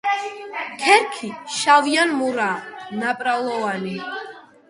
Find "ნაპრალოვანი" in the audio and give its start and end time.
3.03-3.93